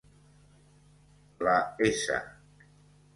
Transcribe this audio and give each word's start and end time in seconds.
La 1.45 1.75
S 1.77 2.09